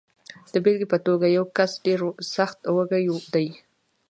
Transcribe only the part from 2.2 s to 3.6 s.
سخت وږی دی.